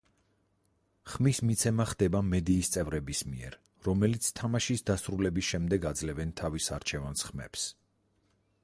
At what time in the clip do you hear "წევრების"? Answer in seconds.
2.77-3.21